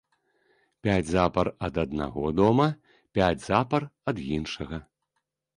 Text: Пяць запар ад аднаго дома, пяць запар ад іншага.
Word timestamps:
Пяць 0.85 1.09
запар 1.15 1.49
ад 1.67 1.77
аднаго 1.83 2.23
дома, 2.39 2.67
пяць 3.19 3.45
запар 3.49 3.81
ад 4.15 4.27
іншага. 4.39 4.85